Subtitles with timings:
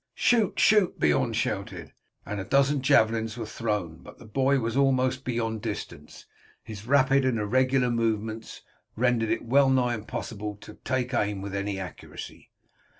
[0.15, 0.59] "Shoot!
[0.59, 1.93] shoot!" Beorn shouted,
[2.25, 6.25] and a dozen javelins were thrown, but the boy was almost beyond distance,
[6.65, 8.63] and his rapid and irregular movements
[8.95, 12.49] rendered it well nigh impossible to take aim with any accuracy.